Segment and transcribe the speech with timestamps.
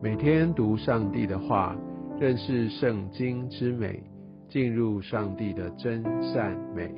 [0.00, 1.76] 每天读上帝的话，
[2.20, 4.00] 认识圣经之美，
[4.48, 6.94] 进入上帝的真善美。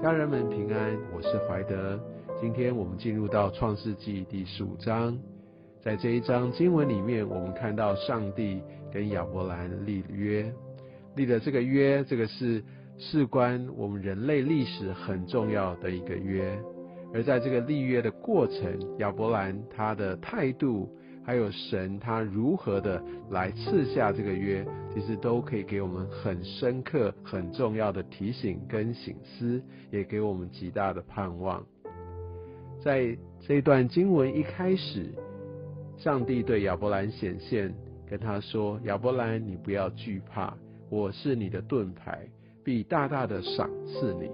[0.00, 1.98] 家人们平安，我是怀德。
[2.40, 5.18] 今天我们进入到创世纪第十五章，
[5.82, 8.62] 在这一章经文里面，我们看到上帝
[8.92, 10.48] 跟亚伯兰立约，
[11.16, 12.62] 立的这个约，这个是
[12.98, 16.56] 事关我们人类历史很重要的一个约。
[17.12, 20.88] 而在这个立约的过程，亚伯兰他的态度。
[21.28, 24.64] 还有神他如何的来赐下这个约，
[24.94, 31.62] 其实都可以给我们很深刻、很重要的提醒跟醒思，也给我们极大的盼望。
[32.82, 35.12] 在这一段经文一开始，
[35.98, 37.74] 上帝对亚伯兰显现，
[38.08, 40.56] 跟他说：“亚伯兰，你不要惧怕，
[40.88, 42.26] 我是你的盾牌，
[42.64, 44.30] 必大大的赏赐你。”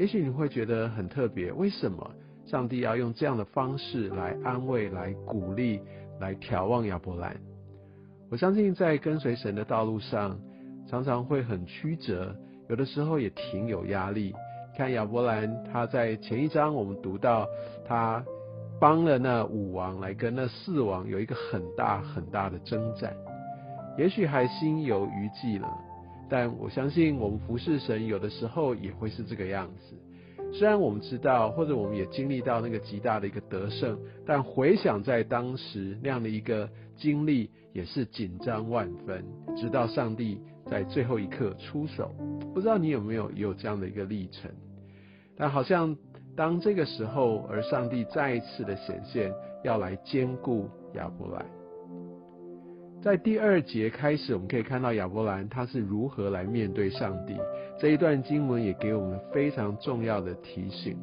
[0.00, 2.10] 也许你会觉得很特别，为什么
[2.44, 5.80] 上帝要用这样的方式来安慰、来鼓励？
[6.20, 7.36] 来眺望亚伯兰，
[8.30, 10.38] 我相信在跟随神的道路上，
[10.88, 12.34] 常常会很曲折，
[12.68, 14.34] 有的时候也挺有压力。
[14.76, 17.46] 看亚伯兰，他在前一章我们读到，
[17.86, 18.24] 他
[18.80, 23.14] 帮了那五王来跟那四王有一个很大很大的征战，
[23.96, 25.68] 也许还心有余悸了。
[26.28, 29.94] 但我相信我们服侍神，有的时候也会是这个样子。
[30.52, 39.24] 虽然我们知道，或者我们也经历到那个极大的一个得胜，但回想在当时那样的一个经历，也是紧张万分。
[39.56, 42.14] 直到上帝在最后一刻出手，
[42.54, 44.50] 不知道你有没有有这样的一个历程？
[45.36, 45.96] 但好像
[46.36, 49.32] 当这个时候，而上帝再一次的显现，
[49.64, 51.44] 要来兼顾亚伯兰。
[53.04, 57.36] 在第二节开始，我们可以看到亚伯兰他是如何来面对上帝。
[57.78, 60.96] 这一段经文也给我们非常重要的提醒。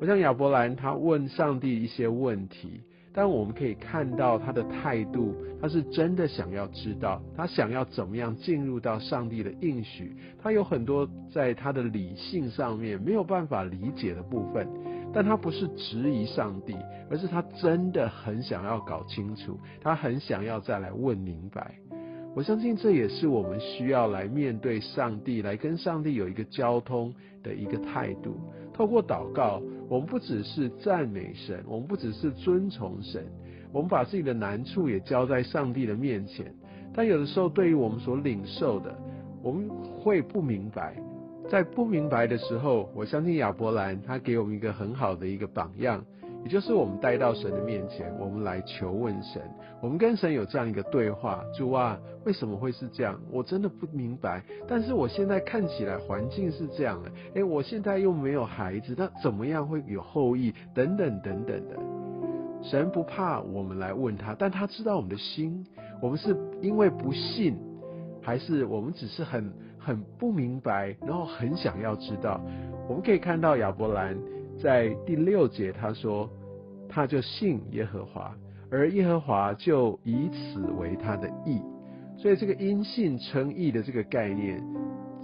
[0.00, 2.80] 我想亚伯兰他问上帝一些问题，
[3.12, 10.16] 但我们可以看到他的态度，他是真的想要知道，他想要怎么样进入到上帝的应许。
[10.40, 14.64] 他有很多在他的理性上面没有办法理解的部分。
[15.16, 16.76] 但他不是质疑上帝，
[17.10, 21.74] 而是他真的很想要搞清楚，他很想要再来问明白。
[22.34, 28.38] 我相信这也是我们需要来面对上帝，来跟上帝有一个交通的一个态度。
[28.74, 33.24] 透过祷告，我们不只是赞美神，我们不只是尊崇神，
[33.72, 36.54] 我们把自己的难处也交在上帝的面前。
[36.92, 38.94] 但有的时候，对于我们所领受的，
[39.42, 39.66] 我们
[40.02, 40.94] 会不明白。
[41.48, 46.04] 在不明白的时候，我相信亚伯兰他给我们一个很好的一个榜样，
[46.42, 49.40] 也就是我们带到神的面前，我们来求问神，
[49.80, 53.20] 我们跟神有这样一个对话：主啊，为什么会是这样？
[53.30, 54.42] 我真的不明白。
[54.66, 60.52] 但是我现在看起来环境是这样的，诶，我现在又没有孩子，那怎么样会有后裔？
[60.74, 61.76] 等等等等的。
[62.60, 65.64] 神不怕我们来问他，但他知道我们的心，
[66.02, 67.56] 我们是因为不信，
[68.20, 69.52] 还是我们只是很？
[69.86, 72.40] 很不明白，然后很想要知道。
[72.88, 74.18] 我们可以看到亚伯兰
[74.60, 76.28] 在第六节他说，
[76.88, 78.36] 他就信耶和华，
[78.68, 81.62] 而耶和华就以此为他的义。
[82.18, 84.60] 所以这个因信称义的这个概念，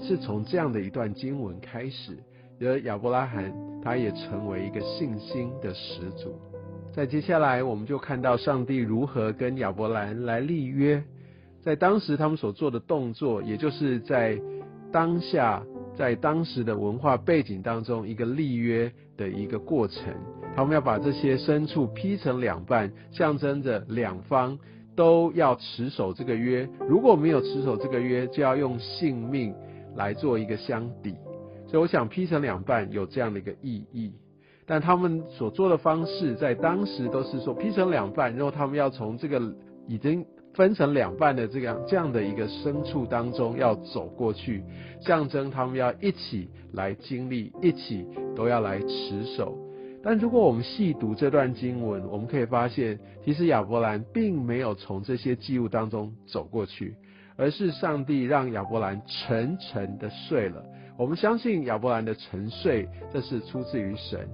[0.00, 2.16] 是从这样的一段经文开始，
[2.60, 3.52] 而亚伯拉罕
[3.82, 6.38] 他也成为一个信心的始祖。
[6.92, 11.02] 在接下来，我们就看到上帝如何跟亚伯兰来立约。
[11.62, 14.36] 在当时他们所做的动作，也就是在
[14.90, 15.62] 当下，
[15.96, 20.12] 在当时的文化背景当中，一个立约的一个过程。
[20.56, 24.58] 他们要把这些牲畜劈成两半，象征着两方
[24.96, 26.68] 都要持守这个约。
[26.88, 29.54] 如果没有持守这个约，就要用性命
[29.94, 31.14] 来做一个相抵。
[31.68, 34.12] 所以，我想劈成两半有这样的一个意义。
[34.66, 39.40] 但他们所做的方式，在当时都是说劈成两半，然后他们要从这个
[39.86, 40.26] 已经。
[40.54, 44.62] 分成两半的这样这样的一个牲畜当中要走过去，
[45.00, 48.06] 象征他们要一起来经历，一起
[48.36, 49.56] 都要来持守。
[50.04, 56.96] 但如果我们细读这段经文，我们可以发现，其实亚伯兰并没有从这些祭物当中走过去，
[57.36, 60.62] 而是上帝让亚伯兰沉沉的睡了。
[60.98, 64.28] 我们相信亚伯兰的沉睡，这是出自于神。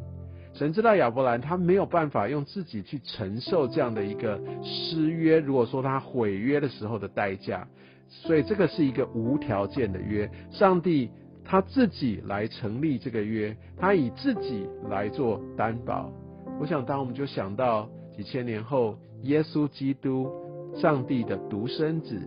[0.59, 7.65] 神知道亚伯兰他没有办法用自己去承受这样的一个失约，如果说他毁约的时候的代价，
[8.09, 10.29] 所以这个是一个无条件的约。
[10.51, 11.11] 上帝
[11.45, 16.13] 他自己来成立这个约，他以自己来做担保。
[16.59, 20.29] 我想，当我们就想到几千年后，耶稣基督，
[20.75, 22.21] 上帝的独生子，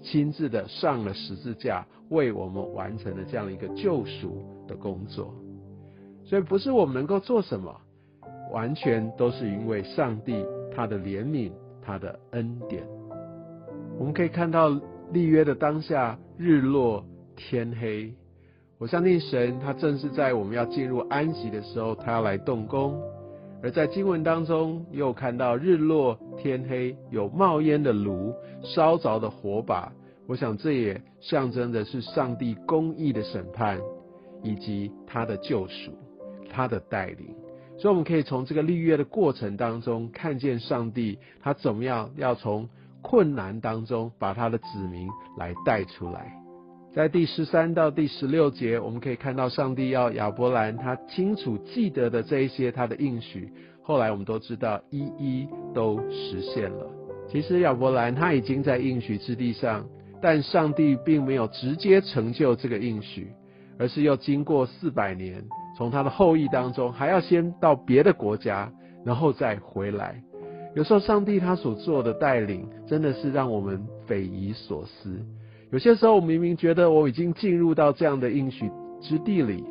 [0.00, 5.34] 亲自的上了十字架，为我们完成了这样一个救赎的工作。
[6.24, 7.74] 所以不是我们能够做什么，
[8.52, 11.52] 完全都是因为上帝他的怜悯，
[11.82, 12.82] 他的恩典。
[13.98, 14.68] 我们可以看到
[15.12, 17.04] 立约的当下，日落
[17.36, 18.12] 天黑。
[18.78, 23.00] 我相信神，他正是在我们要进入安息的时候，他要来动工。
[23.62, 28.34] 而在经文当中，又看到日落天黑，有冒烟的炉，
[28.64, 29.92] 烧着的火把。
[30.26, 33.78] 我想这也象征的是上帝公义的审判，
[34.42, 35.92] 以及他的救赎，
[36.52, 37.34] 他的带领。
[37.78, 42.68] 所以我们可以从这个立约的过程当中，看见上帝他怎么样要从
[43.00, 46.32] 困难当中把他的子民来带出来。
[46.94, 53.50] 在第十三到第十六节，我们可以看到上帝要亚伯兰他清楚记得的这一些他的应许，
[53.82, 56.86] 后来我们都知道一一都实现了。
[57.30, 59.88] 其实亚伯兰他已经在应许之地上，
[60.20, 63.32] 但上帝并没有直接成就这个应许，
[63.78, 65.42] 而是要经过四百年，
[65.76, 68.72] 从他的后裔当中还要先到别的国家，
[69.04, 70.22] 然后再回来。
[70.74, 75.20] 有时候上帝他所做的带领，真的是让我们匪夷所思。
[75.70, 78.70] 有些时候，我明明觉得我已经进入到这样的应许
[79.00, 79.64] 之地里，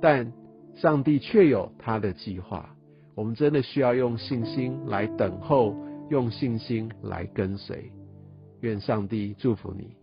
[0.00, 0.32] 但
[0.76, 2.70] 上帝却有他的计划。
[3.16, 5.74] 我们真的需要用信心来等候，
[6.10, 7.90] 用信心来跟随。
[8.60, 9.97] 愿上帝祝福你。